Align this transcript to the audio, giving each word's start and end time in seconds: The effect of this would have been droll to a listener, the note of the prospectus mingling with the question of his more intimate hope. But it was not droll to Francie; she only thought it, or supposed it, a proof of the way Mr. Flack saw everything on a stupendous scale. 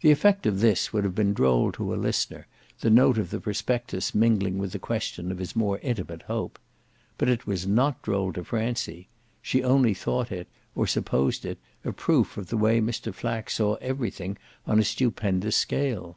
The 0.00 0.10
effect 0.10 0.46
of 0.46 0.60
this 0.60 0.90
would 0.90 1.04
have 1.04 1.14
been 1.14 1.34
droll 1.34 1.70
to 1.72 1.92
a 1.92 1.96
listener, 1.96 2.46
the 2.78 2.88
note 2.88 3.18
of 3.18 3.28
the 3.28 3.38
prospectus 3.42 4.14
mingling 4.14 4.56
with 4.56 4.72
the 4.72 4.78
question 4.78 5.30
of 5.30 5.36
his 5.36 5.54
more 5.54 5.78
intimate 5.80 6.22
hope. 6.22 6.58
But 7.18 7.28
it 7.28 7.46
was 7.46 7.66
not 7.66 8.00
droll 8.00 8.32
to 8.32 8.42
Francie; 8.42 9.10
she 9.42 9.62
only 9.62 9.92
thought 9.92 10.32
it, 10.32 10.48
or 10.74 10.86
supposed 10.86 11.44
it, 11.44 11.58
a 11.84 11.92
proof 11.92 12.38
of 12.38 12.46
the 12.46 12.56
way 12.56 12.80
Mr. 12.80 13.12
Flack 13.12 13.50
saw 13.50 13.74
everything 13.82 14.38
on 14.66 14.78
a 14.78 14.82
stupendous 14.82 15.56
scale. 15.56 16.16